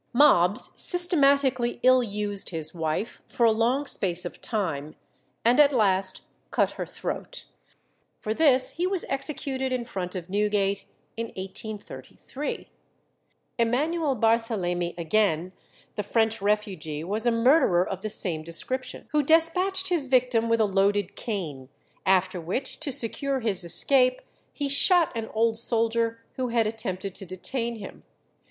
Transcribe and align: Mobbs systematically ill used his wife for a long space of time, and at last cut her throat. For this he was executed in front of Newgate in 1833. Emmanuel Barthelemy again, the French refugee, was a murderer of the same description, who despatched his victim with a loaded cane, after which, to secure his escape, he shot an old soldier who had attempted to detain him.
Mobbs 0.13 0.71
systematically 0.75 1.79
ill 1.83 2.01
used 2.01 2.49
his 2.49 2.73
wife 2.73 3.21
for 3.27 3.45
a 3.45 3.51
long 3.51 3.85
space 3.85 4.25
of 4.25 4.41
time, 4.41 4.95
and 5.45 5.59
at 5.59 5.71
last 5.71 6.21
cut 6.49 6.71
her 6.71 6.87
throat. 6.87 7.45
For 8.19 8.33
this 8.33 8.71
he 8.71 8.87
was 8.87 9.05
executed 9.09 9.71
in 9.71 9.85
front 9.85 10.15
of 10.15 10.27
Newgate 10.27 10.85
in 11.15 11.27
1833. 11.27 12.69
Emmanuel 13.59 14.15
Barthelemy 14.15 14.95
again, 14.97 15.53
the 15.95 16.01
French 16.01 16.41
refugee, 16.41 17.03
was 17.03 17.27
a 17.27 17.31
murderer 17.31 17.87
of 17.87 18.01
the 18.01 18.09
same 18.09 18.41
description, 18.41 19.07
who 19.11 19.21
despatched 19.21 19.89
his 19.89 20.07
victim 20.07 20.49
with 20.49 20.59
a 20.59 20.65
loaded 20.65 21.15
cane, 21.15 21.69
after 22.07 22.41
which, 22.41 22.79
to 22.79 22.91
secure 22.91 23.41
his 23.41 23.63
escape, 23.63 24.23
he 24.51 24.67
shot 24.67 25.11
an 25.13 25.27
old 25.35 25.59
soldier 25.59 26.23
who 26.37 26.47
had 26.47 26.65
attempted 26.65 27.13
to 27.13 27.23
detain 27.23 27.75
him. 27.75 28.01